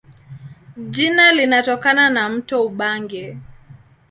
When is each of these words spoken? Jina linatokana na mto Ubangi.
Jina 0.77 1.31
linatokana 1.31 2.09
na 2.09 2.29
mto 2.29 2.65
Ubangi. 2.65 3.37